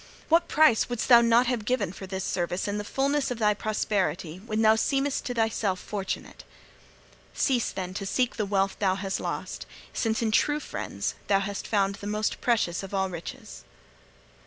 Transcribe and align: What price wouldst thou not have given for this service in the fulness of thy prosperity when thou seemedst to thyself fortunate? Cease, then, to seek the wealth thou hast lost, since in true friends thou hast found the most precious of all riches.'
What 0.29 0.47
price 0.47 0.89
wouldst 0.89 1.09
thou 1.09 1.21
not 1.21 1.45
have 1.45 1.63
given 1.63 1.93
for 1.93 2.07
this 2.07 2.23
service 2.23 2.67
in 2.67 2.79
the 2.79 2.83
fulness 2.83 3.29
of 3.29 3.37
thy 3.37 3.53
prosperity 3.53 4.37
when 4.37 4.63
thou 4.63 4.73
seemedst 4.73 5.21
to 5.25 5.33
thyself 5.35 5.79
fortunate? 5.79 6.43
Cease, 7.35 7.69
then, 7.69 7.93
to 7.93 8.07
seek 8.07 8.35
the 8.35 8.47
wealth 8.47 8.77
thou 8.79 8.95
hast 8.95 9.19
lost, 9.19 9.67
since 9.93 10.23
in 10.23 10.31
true 10.31 10.59
friends 10.59 11.13
thou 11.27 11.39
hast 11.41 11.67
found 11.67 11.97
the 12.01 12.07
most 12.07 12.41
precious 12.41 12.81
of 12.81 12.95
all 12.95 13.11
riches.' 13.11 13.63